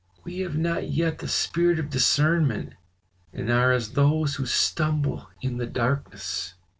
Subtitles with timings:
[0.23, 2.73] "We have not yet the spirit of discernment,
[3.31, 6.55] and are as those who stumble in the darkness."